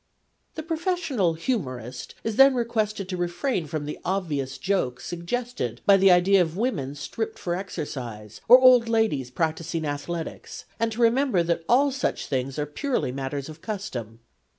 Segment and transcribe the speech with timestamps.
[0.55, 6.09] The professional humorist is then requested to refrain from the obvious jokes suggested by the
[6.09, 11.01] idea PLATO 171 of women stripped for exercise or old ladies practising athletics, and to
[11.03, 14.21] remember that all such things are purely matters of custom.